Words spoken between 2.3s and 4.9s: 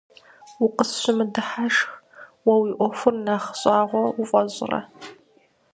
уэ уи ӏуэхур нэхъ щӏагъуэ уфӏэщӏрэ?